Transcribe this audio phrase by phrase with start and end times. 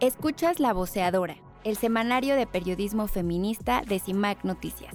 [0.00, 4.94] Escuchas La Voceadora, el semanario de periodismo feminista de CIMAC Noticias.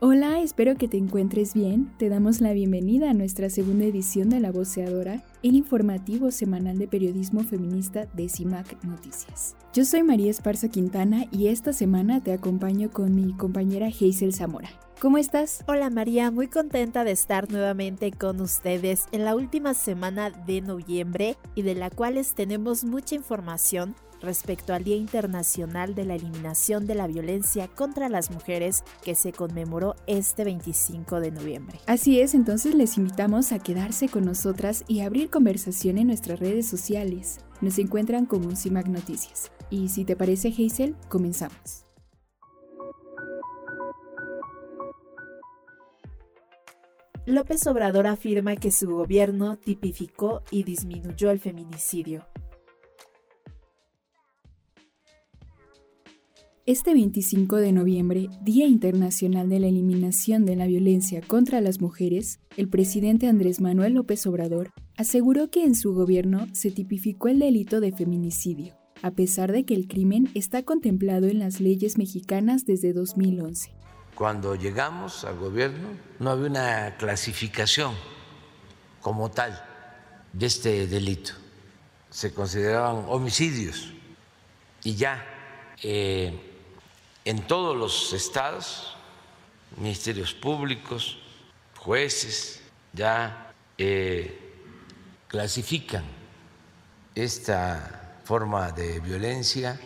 [0.00, 1.92] Hola, espero que te encuentres bien.
[1.98, 6.88] Te damos la bienvenida a nuestra segunda edición de La Voceadora, el informativo semanal de
[6.88, 9.54] periodismo feminista de CIMAC Noticias.
[9.72, 14.70] Yo soy María Esparza Quintana y esta semana te acompaño con mi compañera Hazel Zamora.
[14.98, 15.62] ¿Cómo estás?
[15.66, 21.36] Hola María, muy contenta de estar nuevamente con ustedes en la última semana de noviembre
[21.54, 26.94] y de la cual tenemos mucha información respecto al Día Internacional de la Eliminación de
[26.94, 31.78] la Violencia contra las Mujeres que se conmemoró este 25 de noviembre.
[31.86, 36.66] Así es, entonces les invitamos a quedarse con nosotras y abrir conversación en nuestras redes
[36.66, 37.40] sociales.
[37.60, 39.52] Nos encuentran como CIMAC Noticias.
[39.68, 41.85] Y si te parece, Hazel, comenzamos.
[47.26, 52.24] López Obrador afirma que su gobierno tipificó y disminuyó el feminicidio.
[56.66, 62.38] Este 25 de noviembre, Día Internacional de la Eliminación de la Violencia contra las Mujeres,
[62.56, 67.80] el presidente Andrés Manuel López Obrador aseguró que en su gobierno se tipificó el delito
[67.80, 72.92] de feminicidio, a pesar de que el crimen está contemplado en las leyes mexicanas desde
[72.92, 73.72] 2011.
[74.16, 77.94] Cuando llegamos al gobierno no había una clasificación
[79.02, 79.62] como tal
[80.32, 81.34] de este delito.
[82.08, 83.92] Se consideraban homicidios
[84.82, 85.22] y ya
[85.82, 86.32] eh,
[87.26, 88.96] en todos los estados,
[89.76, 91.18] ministerios públicos,
[91.76, 92.62] jueces,
[92.94, 94.54] ya eh,
[95.28, 96.04] clasifican
[97.14, 99.78] esta forma de violencia,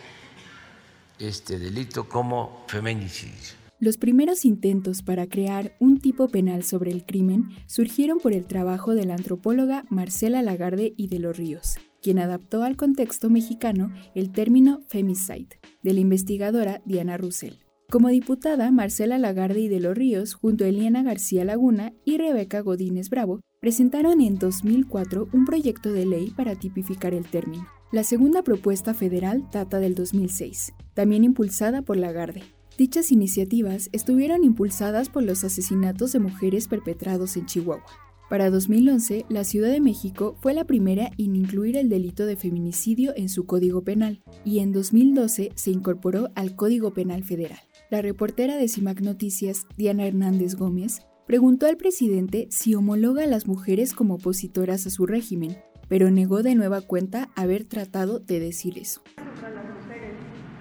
[1.19, 3.60] este delito como feminicidio.
[3.81, 8.95] Los primeros intentos para crear un tipo penal sobre el crimen surgieron por el trabajo
[8.95, 14.33] de la antropóloga Marcela Lagarde y de los Ríos, quien adaptó al contexto mexicano el
[14.33, 17.55] término femicide, de la investigadora Diana Russell.
[17.89, 22.61] Como diputada, Marcela Lagarde y de los Ríos, junto a Eliana García Laguna y Rebeca
[22.61, 27.67] Godínez Bravo, presentaron en 2004 un proyecto de ley para tipificar el término.
[27.93, 32.43] La segunda propuesta federal data del 2006, también impulsada por Lagarde.
[32.81, 37.85] Dichas iniciativas estuvieron impulsadas por los asesinatos de mujeres perpetrados en Chihuahua.
[38.31, 43.13] Para 2011, la Ciudad de México fue la primera en incluir el delito de feminicidio
[43.17, 47.59] en su Código Penal y en 2012 se incorporó al Código Penal Federal.
[47.91, 53.47] La reportera de CIMAC Noticias, Diana Hernández Gómez, preguntó al presidente si homologa a las
[53.47, 55.59] mujeres como opositoras a su régimen,
[55.91, 59.03] pero negó de nueva cuenta haber tratado de decir eso.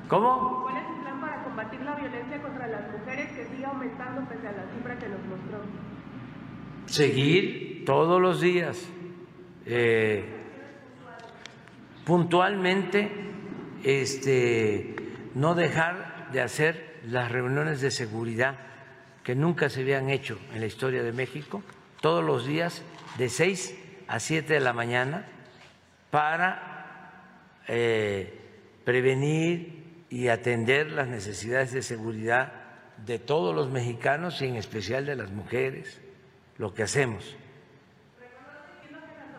[0.10, 0.64] ¿Cómo?
[0.64, 4.48] ¿Cuál es su plan para combatir la violencia contra las mujeres que sigue aumentando pese
[4.48, 5.90] a la cifra que nos mostró?
[6.90, 8.88] seguir todos los días,
[9.66, 10.26] eh,
[12.06, 13.10] puntualmente,
[13.84, 14.96] este,
[15.36, 18.58] no dejar de hacer las reuniones de seguridad
[19.24, 21.62] que nunca se habían hecho en la historia de México,
[22.02, 22.84] todos los días
[23.18, 23.76] de 6
[24.08, 25.28] a 7 de la mañana,
[26.10, 28.34] para eh,
[28.84, 32.59] prevenir y atender las necesidades de seguridad
[33.06, 36.02] de todos los mexicanos y en especial de las mujeres
[36.58, 37.36] lo que hacemos.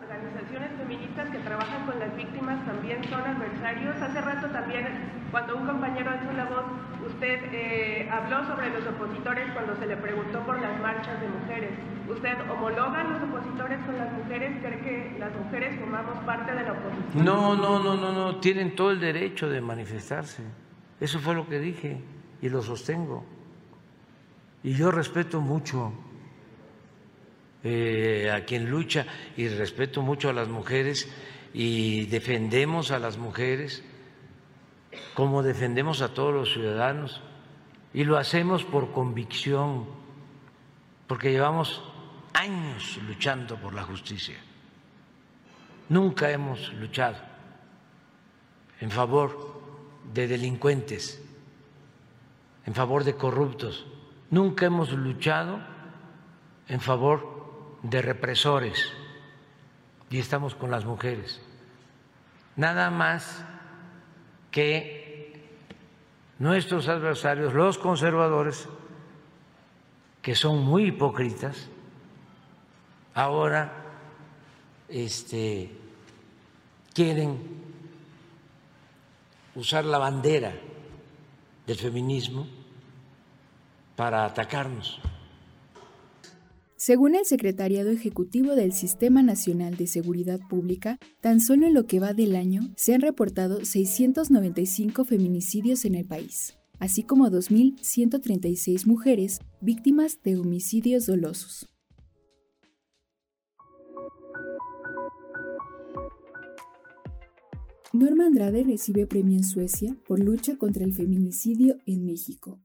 [0.09, 3.97] Las organizaciones feministas que trabajan con las víctimas también son adversarios.
[3.97, 4.87] Hace rato también,
[5.31, 6.65] cuando un compañero hizo la voz,
[7.06, 11.71] usted eh, habló sobre los opositores cuando se le preguntó por las marchas de mujeres.
[12.09, 14.56] ¿Usted homologa a los opositores con las mujeres?
[14.60, 17.25] ¿Cree que las mujeres formamos parte de la oposición?
[17.25, 18.41] No, no, no, no, no.
[18.41, 20.42] Tienen todo el derecho de manifestarse.
[20.98, 22.03] Eso fue lo que dije
[22.42, 23.25] y lo sostengo.
[24.62, 25.93] Y yo respeto mucho
[27.65, 29.06] eh, a quien lucha
[29.37, 31.09] y respeto mucho a las mujeres
[31.53, 33.82] y defendemos a las mujeres
[35.15, 37.21] como defendemos a todos los ciudadanos
[37.93, 39.87] y lo hacemos por convicción,
[41.06, 41.82] porque llevamos
[42.32, 44.37] años luchando por la justicia.
[45.88, 47.16] Nunca hemos luchado
[48.80, 49.60] en favor
[50.15, 51.21] de delincuentes,
[52.65, 53.86] en favor de corruptos.
[54.30, 55.59] Nunca hemos luchado
[56.68, 58.92] en favor de represores
[60.09, 61.42] y estamos con las mujeres.
[62.54, 63.44] Nada más
[64.53, 65.48] que
[66.38, 68.68] nuestros adversarios, los conservadores,
[70.22, 71.68] que son muy hipócritas,
[73.15, 73.72] ahora
[74.88, 75.72] este,
[76.94, 77.38] quieren
[79.54, 80.53] usar la bandera
[81.66, 82.47] del feminismo
[84.00, 84.98] para atacarnos.
[86.74, 92.00] Según el Secretariado Ejecutivo del Sistema Nacional de Seguridad Pública, tan solo en lo que
[92.00, 99.41] va del año se han reportado 695 feminicidios en el país, así como 2.136 mujeres
[99.60, 101.68] víctimas de homicidios dolosos.
[107.92, 112.62] Norma Andrade recibe premio en Suecia por lucha contra el feminicidio en México.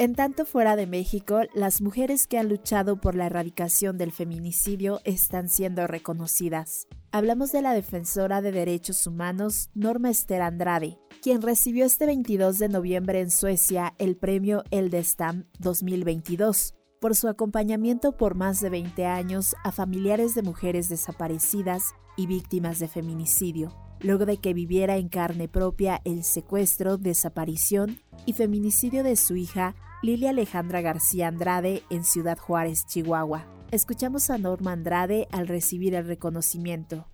[0.00, 5.02] En tanto fuera de México, las mujeres que han luchado por la erradicación del feminicidio
[5.04, 6.88] están siendo reconocidas.
[7.12, 12.70] Hablamos de la defensora de derechos humanos Norma Esther Andrade, quien recibió este 22 de
[12.70, 19.54] noviembre en Suecia el premio Eldestam 2022 por su acompañamiento por más de 20 años
[19.64, 25.48] a familiares de mujeres desaparecidas y víctimas de feminicidio luego de que viviera en carne
[25.48, 32.38] propia el secuestro, desaparición y feminicidio de su hija Lilia Alejandra García Andrade en Ciudad
[32.38, 33.44] Juárez, Chihuahua.
[33.70, 37.06] Escuchamos a Norma Andrade al recibir el reconocimiento.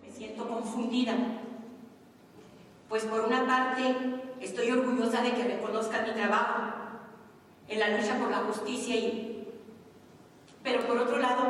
[0.00, 1.14] Me siento confundida,
[2.88, 3.94] pues por una parte
[4.40, 6.72] estoy orgullosa de que reconozcan mi trabajo
[7.68, 9.46] en la lucha por la justicia y
[10.62, 11.44] pero por otro lado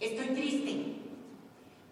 [0.00, 0.96] estoy triste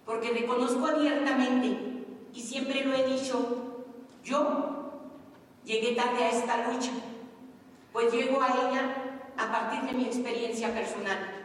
[0.06, 3.84] porque reconozco abiertamente y siempre lo he dicho,
[4.24, 4.71] yo
[5.64, 6.92] llegué tarde a esta lucha,
[7.92, 8.94] pues llego a ella
[9.36, 11.42] a partir de mi experiencia personal.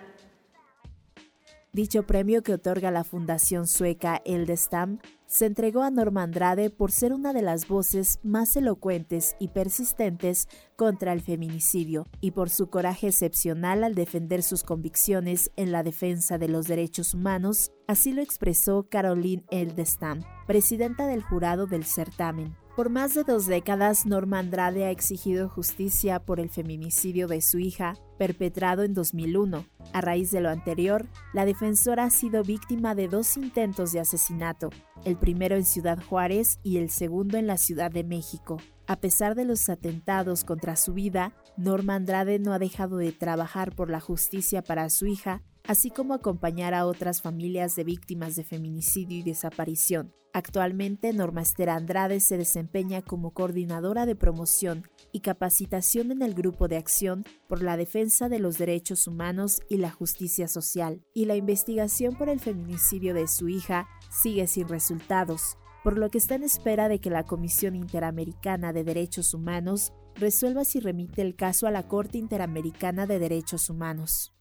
[1.74, 4.98] Dicho premio que otorga la Fundación Sueca Eldestam
[5.28, 10.48] se entregó a Norma Andrade por ser una de las voces más elocuentes y persistentes
[10.76, 16.40] contra el feminicidio y por su coraje excepcional al defender sus convicciones en la defensa
[16.40, 22.56] de los derechos humanos, así lo expresó Caroline Eldestam, presidenta del jurado del certamen.
[22.78, 27.58] Por más de dos décadas, Norma Andrade ha exigido justicia por el feminicidio de su
[27.58, 29.66] hija, perpetrado en 2001.
[29.94, 34.70] A raíz de lo anterior, la defensora ha sido víctima de dos intentos de asesinato,
[35.06, 38.58] el primero en Ciudad Juárez y el segundo en la Ciudad de México.
[38.86, 43.74] A pesar de los atentados contra su vida, Norma Andrade no ha dejado de trabajar
[43.74, 48.44] por la justicia para su hija así como acompañar a otras familias de víctimas de
[48.44, 50.14] feminicidio y desaparición.
[50.34, 56.68] Actualmente, Norma Esther Andrade se desempeña como coordinadora de promoción y capacitación en el Grupo
[56.68, 61.36] de Acción por la Defensa de los Derechos Humanos y la Justicia Social, y la
[61.36, 66.44] investigación por el feminicidio de su hija sigue sin resultados, por lo que está en
[66.44, 71.72] espera de que la Comisión Interamericana de Derechos Humanos resuelva si remite el caso a
[71.72, 74.37] la Corte Interamericana de Derechos Humanos.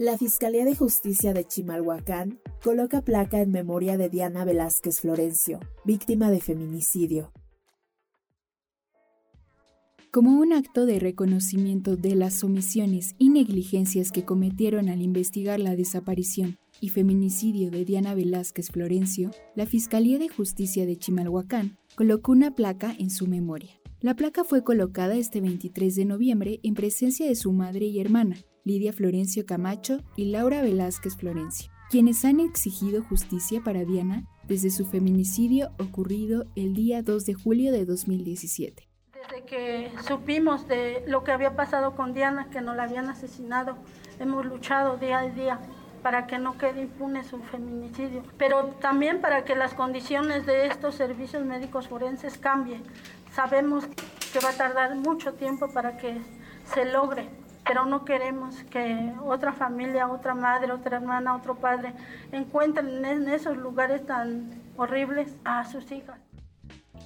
[0.00, 6.30] La Fiscalía de Justicia de Chimalhuacán coloca placa en memoria de Diana Velázquez Florencio, víctima
[6.30, 7.34] de feminicidio.
[10.10, 15.76] Como un acto de reconocimiento de las omisiones y negligencias que cometieron al investigar la
[15.76, 22.54] desaparición y feminicidio de Diana Velázquez Florencio, la Fiscalía de Justicia de Chimalhuacán colocó una
[22.54, 23.78] placa en su memoria.
[24.00, 28.36] La placa fue colocada este 23 de noviembre en presencia de su madre y hermana,
[28.64, 34.84] Lidia Florencio Camacho y Laura Velázquez Florencio, quienes han exigido justicia para Diana desde su
[34.84, 38.88] feminicidio ocurrido el día 2 de julio de 2017.
[39.12, 43.76] Desde que supimos de lo que había pasado con Diana, que nos la habían asesinado,
[44.18, 45.60] hemos luchado día a día
[46.02, 50.94] para que no quede impune su feminicidio, pero también para que las condiciones de estos
[50.94, 52.82] servicios médicos forenses cambien.
[53.32, 53.86] Sabemos
[54.32, 56.18] que va a tardar mucho tiempo para que
[56.74, 57.28] se logre,
[57.64, 61.94] pero no queremos que otra familia, otra madre, otra hermana, otro padre
[62.32, 66.18] encuentren en esos lugares tan horribles a sus hijas.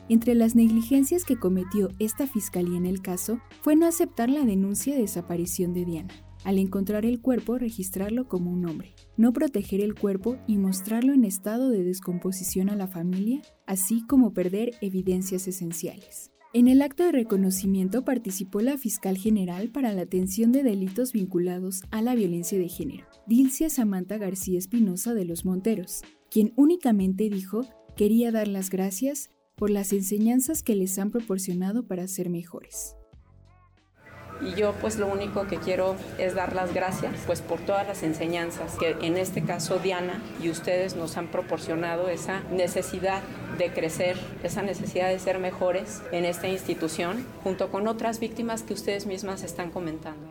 [0.09, 4.95] Entre las negligencias que cometió esta fiscalía en el caso fue no aceptar la denuncia
[4.95, 6.15] de desaparición de Diana.
[6.45, 11.25] Al encontrar el cuerpo, registrarlo como un hombre, no proteger el cuerpo y mostrarlo en
[11.25, 16.34] estado de descomposición a la familia, así como perder evidencias esenciales.
[16.57, 21.83] En el acto de reconocimiento participó la fiscal general para la atención de delitos vinculados
[21.91, 27.63] a la violencia de género, Dilcia Samantha García Espinosa de los Monteros, quien únicamente dijo
[27.97, 32.95] quería dar las gracias por las enseñanzas que les han proporcionado para ser mejores.
[34.43, 38.03] Y yo pues lo único que quiero es dar las gracias pues por todas las
[38.03, 43.23] enseñanzas que en este caso Diana y ustedes nos han proporcionado esa necesidad
[43.59, 48.75] de crecer, esa necesidad de ser mejores en esta institución junto con otras víctimas que
[48.75, 50.29] ustedes mismas están comentando.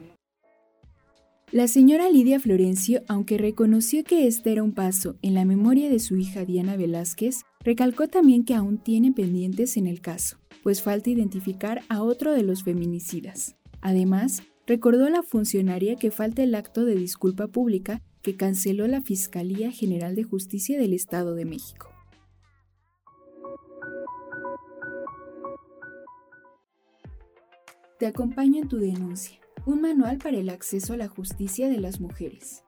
[1.53, 5.99] La señora Lidia Florencio, aunque reconoció que este era un paso en la memoria de
[5.99, 11.11] su hija Diana Velázquez, recalcó también que aún tiene pendientes en el caso, pues falta
[11.11, 13.55] identificar a otro de los feminicidas.
[13.83, 19.01] Además, recordó a la funcionaria que falta el acto de disculpa pública que canceló la
[19.01, 21.89] Fiscalía General de Justicia del Estado de México.
[27.99, 31.99] Te acompaño en tu denuncia, un manual para el acceso a la justicia de las
[31.99, 32.63] mujeres.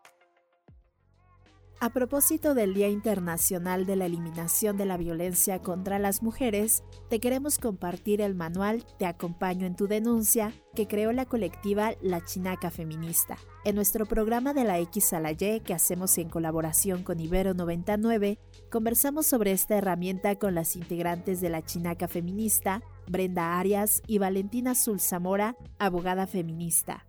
[1.82, 7.20] A propósito del Día Internacional de la Eliminación de la Violencia contra las Mujeres, te
[7.20, 12.72] queremos compartir el manual Te acompaño en tu denuncia que creó la colectiva La Chinaca
[12.72, 13.38] Feminista.
[13.65, 17.53] En nuestro programa de la X a la Y que hacemos en colaboración con Ibero
[17.53, 18.39] 99,
[18.72, 24.75] conversamos sobre esta herramienta con las integrantes de La Chinaca Feminista, Brenda Arias y Valentina
[24.75, 27.05] Zulzamora, abogada feminista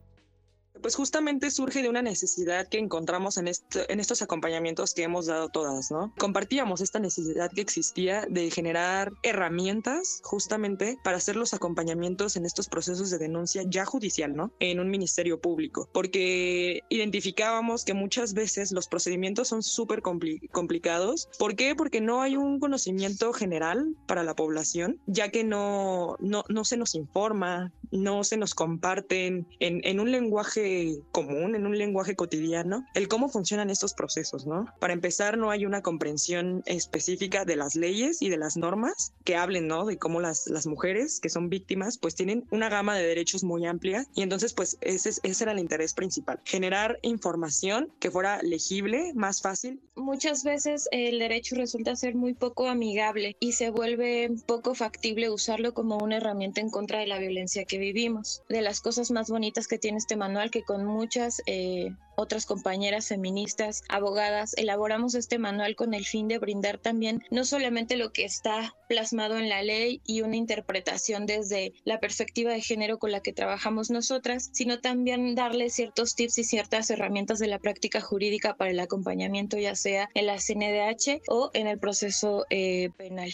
[0.86, 5.90] pues justamente surge de una necesidad que encontramos en, estos acompañamientos que hemos dado todas,
[5.90, 6.14] ¿no?
[6.16, 12.68] Compartíamos esta necesidad que existía de generar herramientas justamente para hacer los acompañamientos en estos
[12.68, 14.52] procesos de denuncia ya judicial, ¿no?
[14.60, 21.28] En un ministerio público, porque identificábamos que muchas veces los procedimientos son súper complicados.
[21.36, 21.74] ¿Por qué?
[21.74, 26.76] Porque no hay un conocimiento general para la población, ya que no, no, no se
[26.76, 30.75] nos informa, no se nos comparten en, en un lenguaje
[31.12, 34.66] común, en un lenguaje cotidiano, el cómo funcionan estos procesos, ¿no?
[34.80, 39.37] Para empezar, no hay una comprensión específica de las leyes y de las normas que
[39.37, 39.85] hablen, ¿no?
[39.85, 43.66] De cómo las, las mujeres que son víctimas, pues tienen una gama de derechos muy
[43.66, 49.12] amplia y entonces, pues ese, ese era el interés principal, generar información que fuera legible,
[49.14, 49.80] más fácil.
[49.95, 55.75] Muchas veces el derecho resulta ser muy poco amigable y se vuelve poco factible usarlo
[55.75, 58.42] como una herramienta en contra de la violencia que vivimos.
[58.49, 63.08] De las cosas más bonitas que tiene este manual, que con muchas eh, otras compañeras
[63.08, 68.25] feministas, abogadas, elaboramos este manual con el fin de brindar también no solamente lo que
[68.25, 73.20] está plasmado en la ley y una interpretación desde la perspectiva de género con la
[73.20, 78.54] que trabajamos nosotras, sino también darle ciertos tips y ciertas herramientas de la práctica jurídica
[78.56, 83.30] para el acompañamiento, ya sea en la CNDH o en el proceso eh, penal.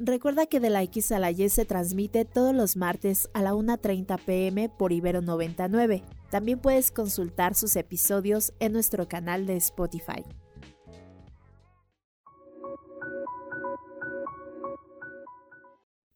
[0.00, 3.52] Recuerda que de la X a la Y se transmite todos los martes a la
[3.52, 6.02] 1.30 pm por Ibero 99.
[6.30, 10.24] También puedes consultar sus episodios en nuestro canal de Spotify.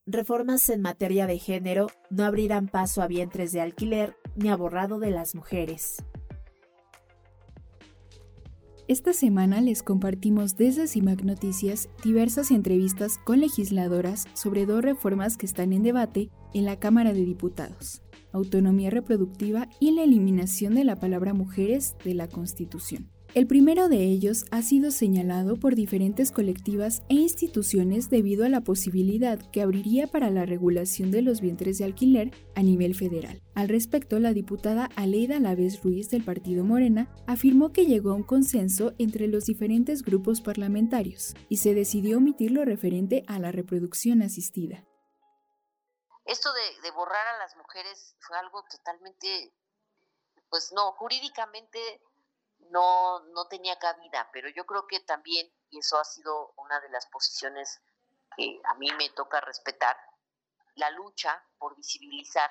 [0.07, 4.99] Reformas en materia de género no abrirán paso a vientres de alquiler ni a borrado
[4.99, 6.03] de las mujeres.
[8.89, 15.45] Esta semana les compartimos desde CIMAC Noticias diversas entrevistas con legisladoras sobre dos reformas que
[15.45, 18.01] están en debate en la Cámara de Diputados,
[18.33, 23.11] autonomía reproductiva y la eliminación de la palabra mujeres de la Constitución.
[23.35, 28.63] El primero de ellos ha sido señalado por diferentes colectivas e instituciones debido a la
[28.63, 33.43] posibilidad que abriría para la regulación de los vientres de alquiler a nivel federal.
[33.55, 38.23] Al respecto, la diputada Aleida Laves Ruiz del Partido Morena afirmó que llegó a un
[38.23, 44.23] consenso entre los diferentes grupos parlamentarios y se decidió omitir lo referente a la reproducción
[44.23, 44.85] asistida.
[46.25, 46.51] Esto
[46.83, 49.55] de, borrar a las mujeres fue algo totalmente,
[50.51, 51.79] pues no, jurídicamente
[52.71, 56.91] no, no tenía cabida, pero yo creo que también, y eso ha sido una de
[56.91, 57.81] las posiciones
[58.37, 59.97] que a mí me toca respetar,
[60.75, 62.51] la lucha por visibilizar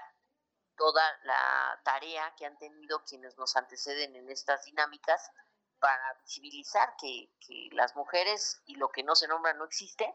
[0.76, 5.32] toda la tarea que han tenido quienes nos anteceden en estas dinámicas
[5.80, 7.30] para visibilizar que,
[7.72, 10.14] las mujeres y lo que no se nombra no existe,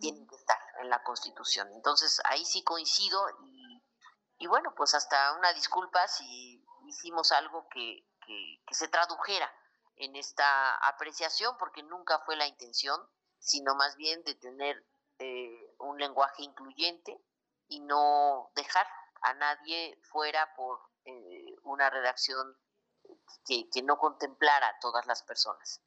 [0.00, 1.70] tienen que estar en la Constitución.
[1.72, 3.82] Entonces ahí sí coincido y,
[4.38, 8.09] y bueno, pues hasta una disculpa si hicimos algo que,
[8.66, 9.52] que, se tradujera
[9.96, 13.00] en esta apreciación, porque nunca fue la intención,
[13.38, 14.84] sino más bien de tener
[15.18, 17.20] eh, un lenguaje incluyente
[17.68, 18.86] y no dejar
[19.22, 22.56] a nadie fuera por eh, una redacción
[23.46, 25.82] que, que, no contemplara a todas las personas.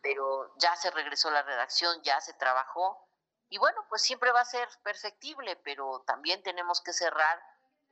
[0.00, 3.06] Pero ya se regresó la redacción, ya se trabajó
[3.48, 7.38] y bueno, pues siempre va a ser perfectible, pero también tenemos que cerrar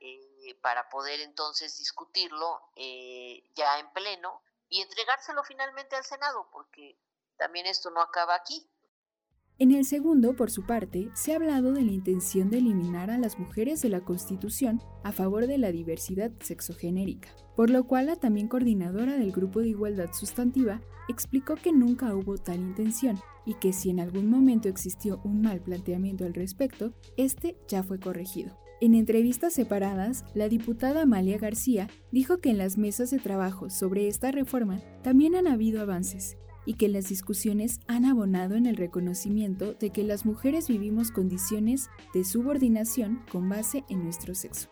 [0.01, 6.97] eh, para poder entonces discutirlo eh, ya en pleno y entregárselo finalmente al Senado, porque
[7.37, 8.67] también esto no acaba aquí.
[9.59, 13.19] En el segundo, por su parte, se ha hablado de la intención de eliminar a
[13.19, 18.15] las mujeres de la Constitución a favor de la diversidad sexogenérica, por lo cual la
[18.15, 23.71] también coordinadora del Grupo de Igualdad Sustantiva explicó que nunca hubo tal intención y que
[23.71, 28.60] si en algún momento existió un mal planteamiento al respecto, este ya fue corregido.
[28.83, 34.07] En entrevistas separadas, la diputada Amalia García dijo que en las mesas de trabajo sobre
[34.07, 36.35] esta reforma también han habido avances
[36.65, 41.91] y que las discusiones han abonado en el reconocimiento de que las mujeres vivimos condiciones
[42.15, 44.71] de subordinación con base en nuestro sexo.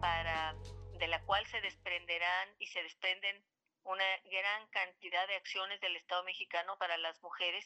[0.00, 0.56] Para,
[0.98, 3.44] de la cual se desprenderán y se desprenden
[3.84, 7.64] una gran cantidad de acciones del Estado mexicano para las mujeres,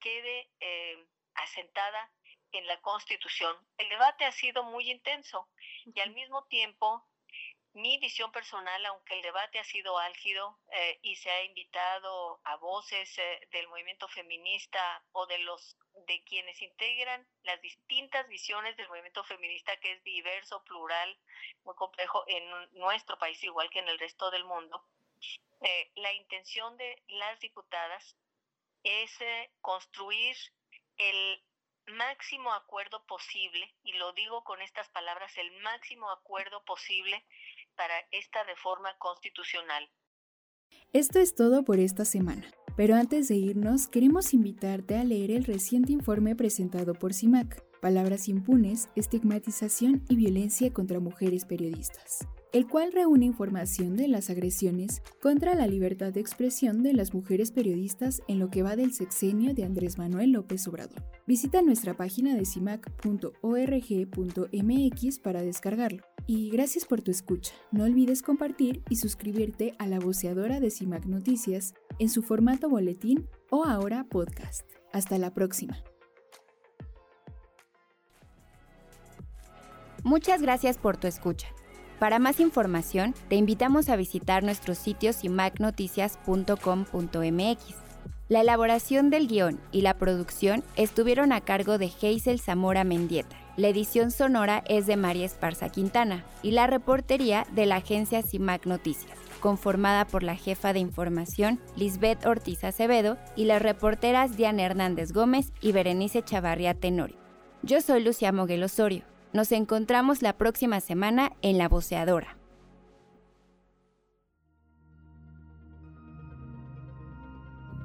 [0.00, 2.12] quede eh, asentada
[2.52, 3.56] en la Constitución.
[3.76, 5.48] El debate ha sido muy intenso
[5.84, 7.06] y al mismo tiempo
[7.74, 12.56] mi visión personal, aunque el debate ha sido álgido eh, y se ha invitado a
[12.56, 15.76] voces eh, del movimiento feminista o de los
[16.06, 21.18] de quienes integran las distintas visiones del movimiento feminista que es diverso, plural,
[21.64, 24.82] muy complejo en nuestro país igual que en el resto del mundo.
[25.60, 28.16] Eh, la intención de las diputadas
[28.82, 29.18] es
[29.60, 30.36] construir
[30.96, 31.42] el
[31.94, 37.24] máximo acuerdo posible, y lo digo con estas palabras, el máximo acuerdo posible
[37.76, 39.88] para esta reforma constitucional.
[40.92, 42.50] Esto es todo por esta semana.
[42.76, 48.28] Pero antes de irnos, queremos invitarte a leer el reciente informe presentado por CIMAC, Palabras
[48.28, 55.54] impunes, estigmatización y violencia contra mujeres periodistas el cual reúne información de las agresiones contra
[55.54, 59.64] la libertad de expresión de las mujeres periodistas en lo que va del sexenio de
[59.64, 61.02] Andrés Manuel López Obrador.
[61.26, 63.38] Visita nuestra página de cimac.org.mx
[65.18, 66.02] para descargarlo.
[66.26, 67.54] Y gracias por tu escucha.
[67.70, 73.28] No olvides compartir y suscribirte a la voceadora de CIMAC Noticias en su formato boletín
[73.50, 74.68] o ahora podcast.
[74.92, 75.82] Hasta la próxima.
[80.04, 81.48] Muchas gracias por tu escucha.
[81.98, 87.74] Para más información, te invitamos a visitar nuestro sitio cimacnoticias.com.mx.
[88.28, 93.36] La elaboración del guion y la producción estuvieron a cargo de Hazel Zamora Mendieta.
[93.56, 98.66] La edición sonora es de María Esparza Quintana y la reportería de la agencia CIMAC
[98.66, 105.12] Noticias, conformada por la jefa de información Lisbeth Ortiz Acevedo y las reporteras Diana Hernández
[105.12, 107.16] Gómez y Berenice Chavarria Tenorio.
[107.62, 109.02] Yo soy Lucia Moguel Osorio.
[109.32, 112.38] Nos encontramos la próxima semana en La Voceadora.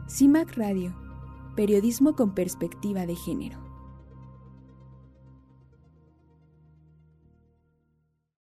[0.08, 0.95] CIMAC Radio,
[1.56, 3.62] periodismo con perspectiva de género.